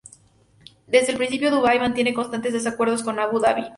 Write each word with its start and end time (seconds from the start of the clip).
Desde 0.87 1.11
el 1.11 1.19
principio, 1.19 1.51
Dubái 1.51 1.77
mantuvo 1.79 2.11
constantes 2.15 2.53
desacuerdos 2.53 3.03
con 3.03 3.19
Abu 3.19 3.37
Dhabi. 3.39 3.69